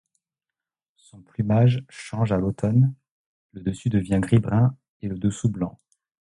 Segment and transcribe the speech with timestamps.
[0.95, 2.95] Son plumage change à l'automne,
[3.51, 5.77] le dessus devient gris-brun et le dessous blanc.